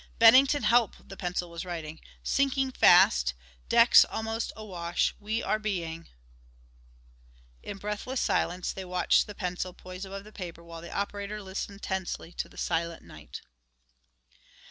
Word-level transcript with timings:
"Bennington 0.17 0.63
help," 0.63 0.95
the 1.07 1.15
pencil 1.15 1.51
was 1.51 1.63
writing, 1.63 1.99
"sinking 2.23 2.71
fast 2.71 3.35
decks 3.69 4.03
almost 4.03 4.51
awash 4.55 5.13
we 5.19 5.43
are 5.43 5.59
being" 5.59 6.07
In 7.61 7.77
breathless 7.77 8.19
silence 8.19 8.73
they 8.73 8.83
watched 8.83 9.27
the 9.27 9.35
pencil, 9.35 9.73
poised 9.73 10.07
above 10.07 10.23
the 10.23 10.31
paper 10.31 10.63
while 10.63 10.81
the 10.81 10.91
operator 10.91 11.39
listened 11.39 11.83
tensely 11.83 12.31
to 12.31 12.49
the 12.49 12.57
silent 12.57 13.03
night. 13.03 13.41